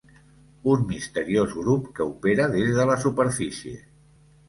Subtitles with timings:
[0.75, 3.81] Un misteriós grup que opera des de la superfície.